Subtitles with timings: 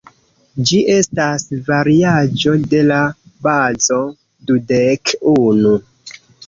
[0.69, 2.99] Ĝi estas variaĵo de la
[3.49, 4.01] bazo
[4.51, 5.81] dudek unu.